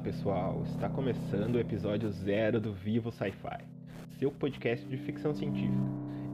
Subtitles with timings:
[0.00, 3.64] Fala pessoal, está começando o episódio zero do Vivo Sci-Fi,
[4.18, 5.84] seu podcast de ficção científica.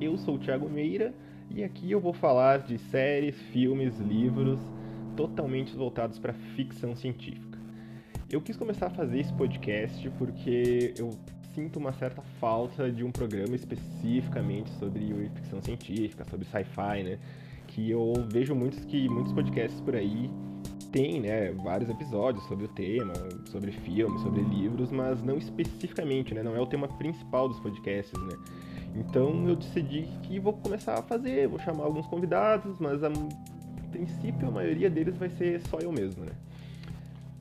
[0.00, 1.12] Eu sou o Thiago Meira
[1.50, 4.60] e aqui eu vou falar de séries, filmes, livros
[5.16, 7.58] totalmente voltados para ficção científica.
[8.30, 11.10] Eu quis começar a fazer esse podcast porque eu
[11.52, 17.18] sinto uma certa falta de um programa especificamente sobre ficção científica, sobre sci-fi, né?
[17.66, 20.30] Que eu vejo muitos que muitos podcasts por aí
[20.96, 23.12] tem, né, vários episódios sobre o tema,
[23.50, 28.18] sobre filmes, sobre livros, mas não especificamente, né, não é o tema principal dos podcasts,
[28.18, 28.34] né.
[28.94, 33.10] Então eu decidi que vou começar a fazer, vou chamar alguns convidados, mas a,
[33.92, 36.32] princípio a maioria deles vai ser só eu mesmo, né.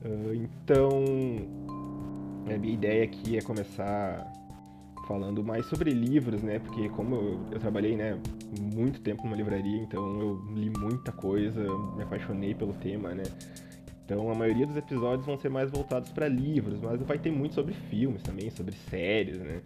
[0.04, 1.02] Uh, então
[2.54, 4.30] a minha ideia aqui é começar
[5.06, 6.58] falando mais sobre livros, né?
[6.58, 8.18] Porque como eu, eu, trabalhei, né,
[8.60, 11.60] muito tempo numa livraria, então eu li muita coisa,
[11.96, 13.24] me apaixonei pelo tema, né?
[14.04, 17.54] Então a maioria dos episódios vão ser mais voltados para livros, mas vai ter muito
[17.54, 19.62] sobre filmes também, sobre séries, né?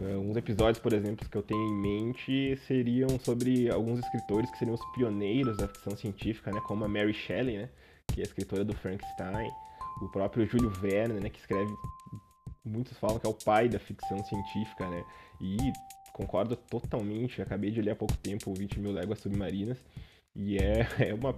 [0.00, 4.58] Uh, uns episódios, por exemplo, que eu tenho em mente seriam sobre alguns escritores que
[4.58, 6.60] seriam os pioneiros da ficção científica, né?
[6.66, 7.68] Como a Mary Shelley, né?
[8.06, 9.50] Que é a escritora do Frankenstein.
[10.00, 11.28] O próprio Júlio Verne, né?
[11.28, 11.70] Que escreve
[12.64, 15.04] muitos falam que é o pai da ficção científica, né?
[15.40, 15.56] E
[16.12, 17.40] concordo totalmente.
[17.40, 19.78] Acabei de ler há pouco tempo 20 mil léguas submarinas
[20.34, 21.34] e é, é uma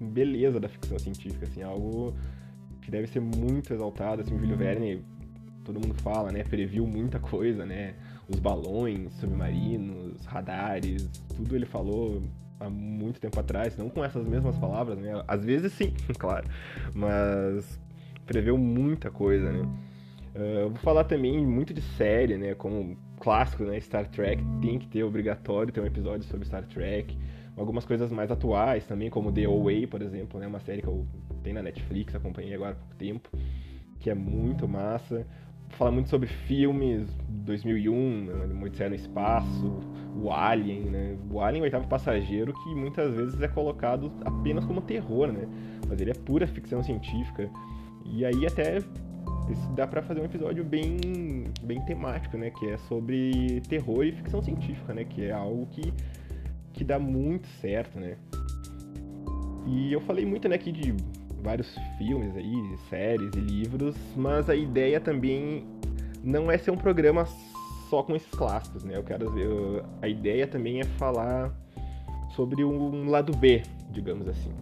[0.00, 2.14] beleza da ficção científica, assim, algo
[2.82, 4.22] que deve ser muito exaltado.
[4.22, 5.04] Assim, o Júlio Verne,
[5.64, 6.42] todo mundo fala, né?
[6.44, 7.94] Previu muita coisa, né?
[8.28, 12.22] Os balões submarinos, radares, tudo ele falou
[12.60, 15.22] há muito tempo atrás, não com essas mesmas palavras, né?
[15.26, 16.48] Às vezes sim, claro,
[16.94, 17.78] mas
[18.26, 19.68] preveu muita coisa, né?
[20.34, 22.54] Uh, vou falar também muito de série, né?
[22.54, 23.80] Como clássico, né?
[23.80, 27.16] Star Trek tem que ter obrigatório ter um episódio sobre Star Trek.
[27.56, 30.46] Algumas coisas mais atuais também, como The Away, por exemplo, né?
[30.46, 31.06] Uma série que eu
[31.42, 33.30] tenho na Netflix, acompanhei agora há pouco tempo,
[34.00, 35.24] que é muito massa.
[35.68, 38.64] Vou falar muito sobre filmes 2001, né?
[38.64, 39.80] Odisseia no Espaço,
[40.16, 41.16] o Alien, né?
[41.30, 45.46] O Alien, o oitavo passageiro, que muitas vezes é colocado apenas como terror, né?
[45.88, 47.48] Mas ele é pura ficção científica.
[48.04, 48.82] E aí até
[49.74, 52.50] dá para fazer um episódio bem, bem temático, né?
[52.50, 55.04] Que é sobre terror e ficção científica, né?
[55.04, 55.92] Que é algo que,
[56.72, 58.16] que dá muito certo, né?
[59.66, 60.94] E eu falei muito né, aqui de
[61.42, 65.66] vários filmes aí, séries e livros, mas a ideia também
[66.22, 67.26] não é ser um programa
[67.88, 68.96] só com esses clássicos, né?
[68.96, 71.54] Eu quero eu, a ideia também é falar
[72.34, 74.52] sobre um lado B, digamos assim.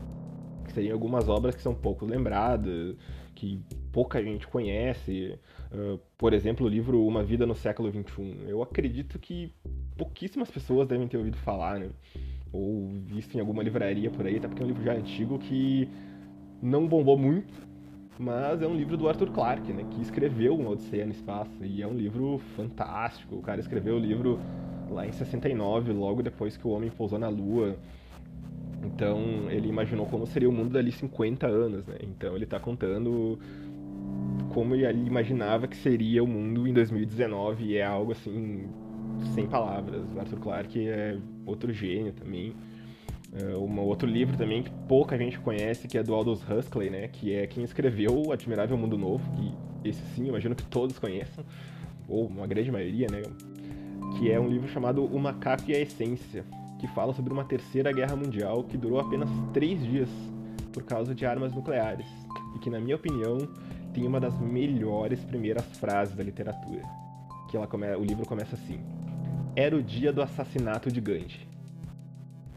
[0.64, 2.96] Que seriam algumas obras que são pouco lembradas,
[3.34, 5.38] que pouca gente conhece.
[5.70, 8.38] Uh, por exemplo, o livro Uma Vida no Século XXI.
[8.48, 9.52] Eu acredito que
[9.96, 11.90] pouquíssimas pessoas devem ter ouvido falar, né?
[12.52, 15.88] Ou visto em alguma livraria por aí, até porque é um livro já antigo que
[16.60, 17.52] não bombou muito,
[18.18, 19.84] mas é um livro do Arthur Clarke, né?
[19.90, 21.64] Que escreveu Uma Odisseia no Espaço.
[21.64, 23.36] E é um livro fantástico.
[23.36, 24.38] O cara escreveu o livro
[24.90, 27.76] lá em 69, logo depois que o homem pousou na Lua.
[28.84, 31.96] Então ele imaginou como seria o mundo dali 50 anos, né?
[32.02, 33.38] Então ele está contando
[34.52, 38.68] como ele imaginava que seria o mundo em 2019 e é algo assim
[39.34, 40.04] sem palavras.
[40.16, 42.54] Arthur Clarke é outro gênio também.
[43.32, 47.08] Uh, um outro livro também que pouca gente conhece, que é do Aldous Huxley, né?
[47.08, 51.44] Que é quem escreveu O Admirável Mundo Novo, que esse sim, imagino que todos conheçam,
[52.06, 53.22] ou uma grande maioria, né?
[54.18, 56.44] Que é um livro chamado O Macaco e a Essência,
[56.78, 60.10] que fala sobre uma terceira guerra mundial que durou apenas três dias
[60.70, 62.06] por causa de armas nucleares.
[62.54, 63.38] E que, na minha opinião,
[63.92, 66.82] tem uma das melhores primeiras frases da literatura.
[67.48, 67.86] Que ela come...
[67.94, 68.80] o livro começa assim:
[69.54, 71.46] Era o dia do assassinato de Gandhi.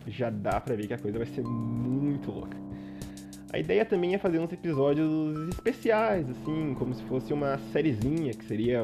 [0.08, 2.58] Já dá pra ver que a coisa vai ser muito louca.
[3.52, 8.44] A ideia também é fazer uns episódios especiais, assim, como se fosse uma sériezinha, que
[8.46, 8.82] seria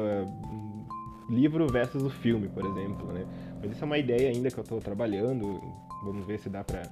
[1.28, 3.26] livro versus o filme, por exemplo, né?
[3.60, 5.60] Mas isso é uma ideia ainda que eu tô trabalhando.
[6.04, 6.82] Vamos ver se dá pra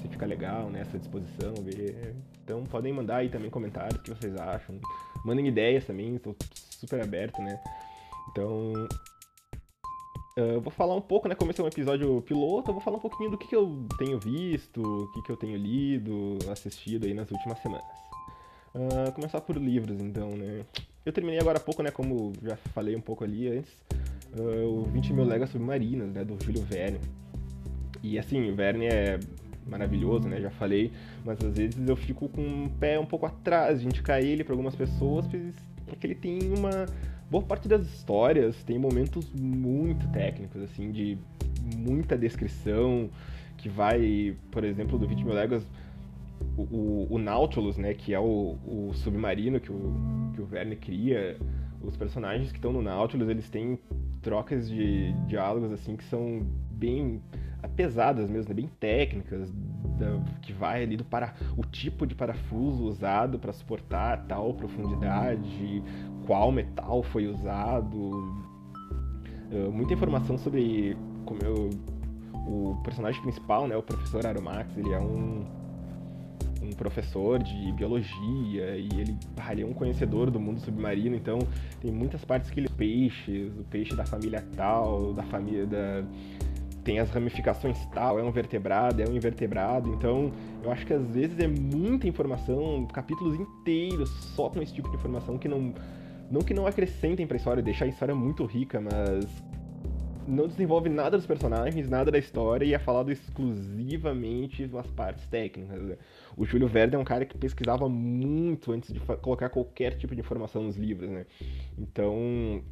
[0.00, 2.14] se fica legal nessa disposição, ver.
[2.44, 4.78] Então podem mandar aí também comentários o que vocês acham.
[5.24, 7.58] Mandem ideias também, estou super aberto, né?
[8.30, 8.72] Então.
[10.36, 11.34] Uh, vou falar um pouco, né?
[11.34, 13.86] Como esse é um episódio piloto, eu vou falar um pouquinho do que, que eu
[13.96, 17.86] tenho visto, o que, que eu tenho lido, assistido aí nas últimas semanas.
[18.74, 20.64] Uh, começar por livros, então, né?
[21.06, 21.90] Eu terminei agora há pouco, né?
[21.90, 23.72] Como já falei um pouco ali antes,
[24.36, 26.24] uh, o 20 mil léguas submarinas, né?
[26.24, 26.98] Do Júlio Verne.
[28.02, 29.20] E assim, o Verne é
[29.66, 30.40] maravilhoso, né?
[30.40, 30.92] Já falei,
[31.24, 34.52] mas às vezes eu fico com o pé um pouco atrás de indicar ele para
[34.52, 35.26] algumas pessoas,
[35.86, 36.86] porque ele tem uma
[37.30, 41.18] boa parte das histórias tem momentos muito técnicos, assim, de
[41.76, 43.10] muita descrição,
[43.56, 45.66] que vai, por exemplo, do 20 mil léguas,
[46.56, 49.94] o, o, Nautilus, né, que é o, o submarino que o,
[50.34, 51.38] que o Verne cria,
[51.82, 53.78] os personagens que estão no Nautilus, eles têm
[54.20, 57.20] trocas de diálogos assim que são bem
[57.68, 58.54] pesadas mesmo, né?
[58.54, 59.52] bem técnicas,
[60.42, 65.82] que vai ali do para o tipo de parafuso usado para suportar tal profundidade,
[66.26, 67.96] qual metal foi usado,
[69.52, 71.70] uh, muita informação sobre como eu,
[72.46, 75.44] o personagem principal, né, o professor Aromax, ele é um
[76.64, 81.38] um professor de biologia e ele, ah, ele é um conhecedor do mundo submarino, então
[81.80, 86.02] tem muitas partes que ele peixes, o peixe da família tal, da família da
[86.84, 89.90] tem as ramificações tal, é um vertebrado, é um invertebrado.
[89.94, 90.30] Então,
[90.62, 94.96] eu acho que às vezes é muita informação, capítulos inteiros só com esse tipo de
[94.96, 95.74] informação que não.
[96.30, 99.26] Não que não acrescentem pra história, deixar a história muito rica, mas
[100.26, 105.82] não desenvolve nada dos personagens, nada da história e é falado exclusivamente das partes técnicas.
[105.82, 105.96] Né?
[106.36, 110.20] O Júlio Verne é um cara que pesquisava muito antes de colocar qualquer tipo de
[110.20, 111.26] informação nos livros, né?
[111.78, 112.62] Então,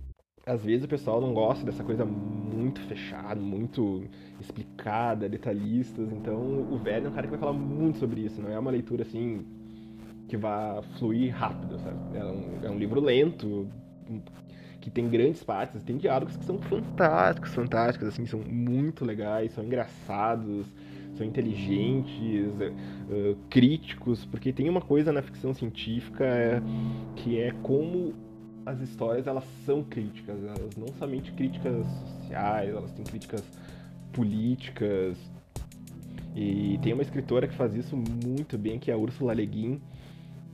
[0.47, 4.05] às vezes o pessoal não gosta dessa coisa muito fechada, muito
[4.41, 6.11] explicada, detalhistas.
[6.12, 8.41] Então o Verne é um cara que vai falar muito sobre isso.
[8.41, 9.44] Não é uma leitura assim
[10.29, 11.97] que vai fluir rápido, sabe?
[12.15, 13.69] É um, é um livro lento,
[14.81, 19.62] que tem grandes partes, tem diálogos que são fantásticos, fantásticos, assim, são muito legais, são
[19.65, 20.67] engraçados,
[21.17, 26.62] são inteligentes, uh, críticos, porque tem uma coisa na ficção científica
[27.15, 28.12] que é como
[28.64, 31.87] as histórias elas são críticas, elas não somente críticas
[32.20, 33.43] sociais, elas têm críticas
[34.12, 35.17] políticas.
[36.35, 39.81] E tem uma escritora que faz isso muito bem, que é a Ursula Le Guin.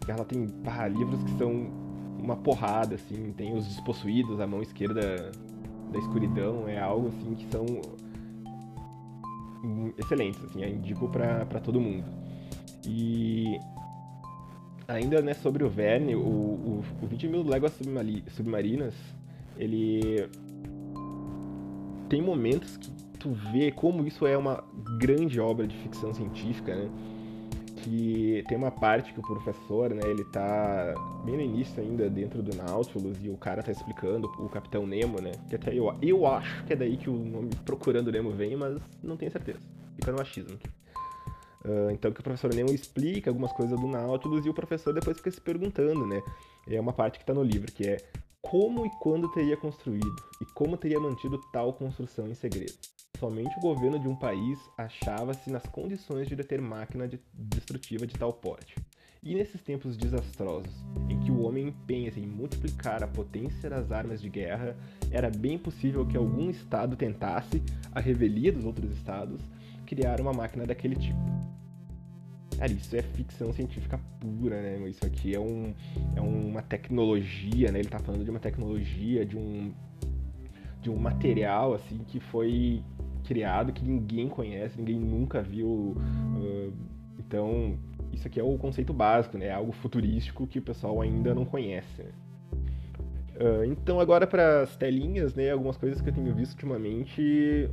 [0.07, 0.47] Ela tem
[0.91, 1.71] livros que são
[2.19, 5.31] uma porrada, assim, tem os despossuídos, a mão esquerda
[5.93, 7.65] da escuridão, é algo assim que são
[9.97, 12.05] excelentes, assim, eu indico para todo mundo.
[12.87, 13.59] E
[14.89, 17.79] ainda né, sobre o Verne, o, o, o 20 mil léguas
[18.35, 18.95] submarinas,
[19.59, 20.27] ele
[22.09, 24.65] tem momentos que tu vê como isso é uma
[24.99, 26.89] grande obra de ficção científica, né?
[27.77, 30.95] Que tem uma parte que o professor, né, ele tá
[31.25, 35.21] bem no início ainda dentro do Nautilus e o cara tá explicando o Capitão Nemo,
[35.21, 35.33] né?
[35.49, 38.81] Que até eu, eu acho que é daí que o nome Procurando Nemo vem, mas
[39.03, 39.61] não tenho certeza.
[39.97, 40.59] Fica no achismo.
[41.69, 45.19] Uh, então que o professor Nemo explica algumas coisas do Nautilus e o professor depois
[45.19, 46.23] fica se perguntando, né?
[46.67, 47.99] É uma parte que está no livro, que é
[48.41, 52.73] como e quando teria construído e como teria mantido tal construção em segredo.
[53.19, 58.15] Somente o governo de um país achava-se nas condições de deter máquina de destrutiva de
[58.15, 58.77] tal porte.
[59.23, 60.73] E nesses tempos desastrosos,
[61.11, 64.77] em que o homem empenha-se em multiplicar a potência das armas de guerra,
[65.11, 67.61] era bem possível que algum estado tentasse,
[67.93, 69.43] à revelia dos outros estados,
[69.89, 71.19] criar uma máquina daquele tipo.
[72.59, 74.89] Cara, isso é ficção científica pura, né?
[74.89, 75.73] Isso aqui é, um,
[76.15, 77.79] é uma tecnologia, né?
[77.79, 79.73] Ele tá falando de uma tecnologia, de um,
[80.83, 82.83] de um material, assim, que foi
[83.25, 85.97] criado, que ninguém conhece, ninguém nunca viu.
[86.37, 86.73] Uh,
[87.19, 87.79] então,
[88.13, 89.47] isso aqui é o conceito básico, né?
[89.47, 92.03] É algo futurístico que o pessoal ainda não conhece.
[92.03, 92.11] Né?
[93.41, 95.51] Uh, então, agora para as telinhas, né?
[95.51, 97.71] Algumas coisas que eu tenho visto ultimamente.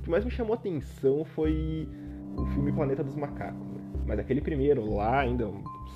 [0.00, 1.86] O que mais me chamou a atenção foi
[2.34, 3.68] o filme Planeta dos Macacos.
[3.68, 3.80] Né?
[4.06, 5.46] Mas aquele primeiro lá, ainda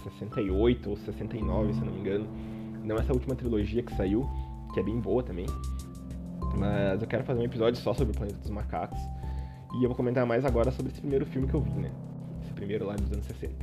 [0.05, 2.29] 68 ou 69, se eu não me engano,
[2.85, 4.29] não essa última trilogia que saiu,
[4.75, 5.47] que é bem boa também.
[6.59, 9.01] Mas eu quero fazer um episódio só sobre o Planeta dos Macacos.
[9.75, 11.91] E eu vou comentar mais agora sobre esse primeiro filme que eu vi, né?
[12.43, 13.55] Esse primeiro lá dos anos 60.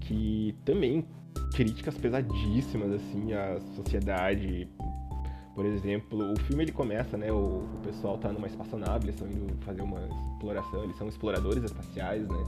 [0.00, 1.06] Que também
[1.54, 4.68] críticas pesadíssimas, assim, à sociedade.
[5.54, 7.30] Por exemplo, o filme ele começa, né?
[7.30, 10.00] O, o pessoal tá numa espaçonave, eles estão indo fazer uma
[10.32, 12.44] exploração, eles são exploradores espaciais, né?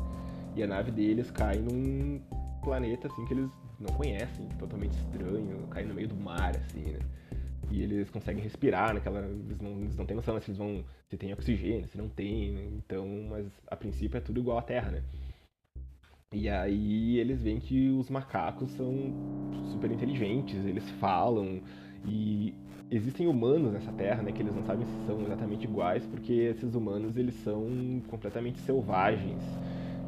[0.56, 2.20] E a nave deles cai num
[2.62, 7.00] planeta assim que eles não conhecem, totalmente estranho, cai no meio do mar, assim, né?
[7.70, 9.20] E eles conseguem respirar naquela.
[9.20, 10.84] Eles não, eles não têm noção se eles vão.
[11.08, 12.68] se tem oxigênio, se não tem, né?
[12.73, 15.02] Então, mas a princípio é tudo igual à Terra, né?
[16.32, 19.12] E aí eles veem que os macacos são
[19.70, 21.62] super inteligentes, eles falam
[22.06, 22.52] e
[22.91, 26.75] existem humanos nessa terra, né, que eles não sabem se são exatamente iguais, porque esses
[26.75, 29.43] humanos eles são completamente selvagens.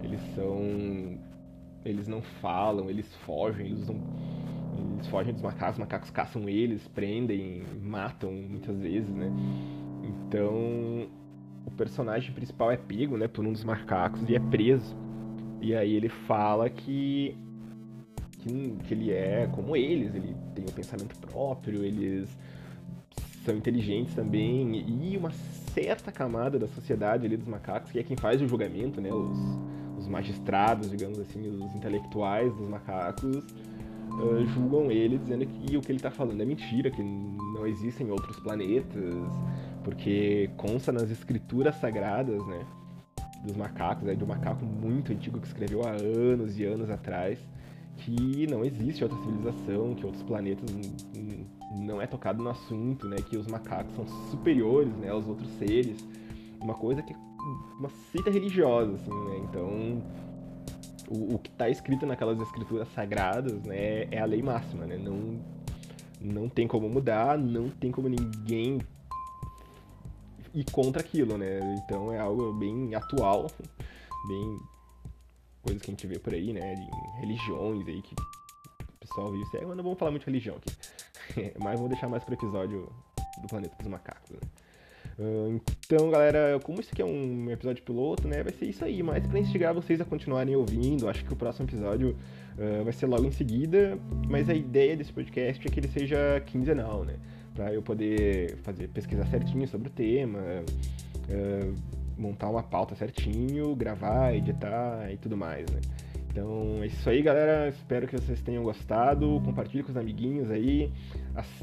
[0.03, 1.19] Eles são.
[1.85, 3.97] Eles não falam, eles fogem, eles usam.
[4.95, 9.31] Eles fogem dos macacos, os macacos caçam eles, prendem, matam muitas vezes, né?
[10.03, 11.09] Então.
[11.65, 14.97] O personagem principal é pego, né, por um dos macacos e é preso.
[15.61, 17.37] E aí ele fala que
[18.39, 22.29] que, que, ele é como eles, ele tem um pensamento próprio, eles
[23.47, 25.31] são inteligentes também, e uma
[25.73, 29.39] certa camada da sociedade ali dos macacos, que é quem faz o julgamento, né, os,
[29.99, 35.81] os os magistrados, digamos assim, os intelectuais dos macacos, uh, julgam ele dizendo que o
[35.81, 39.15] que ele está falando é mentira, que não existem outros planetas,
[39.83, 42.65] porque consta nas escrituras sagradas, né,
[43.45, 47.39] dos macacos, né, de um macaco muito antigo que escreveu há anos e anos atrás,
[47.99, 50.71] que não existe outra civilização, que outros planetas
[51.73, 56.07] não é tocado no assunto, né, que os macacos são superiores, né, aos outros seres,
[56.61, 57.17] uma coisa que é
[57.79, 60.03] uma seita religiosa, assim, né, então
[61.09, 65.39] o, o que está escrito naquelas escrituras sagradas, né, é a lei máxima, né, não
[66.21, 68.81] não tem como mudar, não tem como ninguém
[70.55, 71.61] ir contra aquilo, né?
[71.85, 73.47] Então é algo bem atual,
[74.27, 74.59] bem
[75.63, 76.75] coisas que a gente vê por aí, né?
[76.75, 78.15] De religiões aí que
[79.07, 79.45] pessoal vive.
[79.57, 81.53] É, mas não vamos falar muito de religião aqui.
[81.59, 82.89] mas vamos deixar mais pro episódio
[83.41, 84.39] do Planeta dos Macacos, né?
[85.19, 89.03] Uh, então, galera, como isso aqui é um episódio piloto, né, vai ser isso aí,
[89.03, 92.15] mas pra instigar vocês a continuarem ouvindo, acho que o próximo episódio
[92.59, 93.99] uh, vai ser logo em seguida,
[94.29, 97.17] mas a ideia desse podcast é que ele seja quinzenal, né,
[97.55, 101.75] pra eu poder fazer, pesquisar certinho sobre o tema, uh,
[102.19, 105.81] montar uma pauta certinho, gravar, editar e tudo mais, né.
[106.37, 107.67] Então é isso aí, galera.
[107.71, 109.41] Espero que vocês tenham gostado.
[109.43, 110.93] Compartilhe com os amiguinhos aí.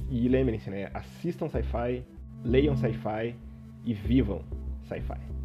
[0.09, 0.89] E lembrem-se, né?
[0.95, 2.03] Assistam sci-fi
[2.43, 3.35] leiam sci-fi
[3.85, 4.41] e vivam
[4.87, 5.42] sci-fi.